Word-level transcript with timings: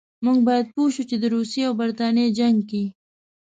موږ 0.25 0.37
باید 0.47 0.65
پوه 0.73 0.89
شو 0.95 1.03
چې 1.09 1.15
د 1.19 1.23
روسیې 1.35 1.63
او 1.67 1.73
برټانیې 1.79 2.35
جنګ 2.39 2.57
کې. 2.69 2.83